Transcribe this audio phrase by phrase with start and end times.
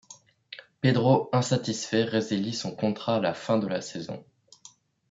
[0.79, 4.25] Pedro insatisfait résilie son contrat à la fin de la saison.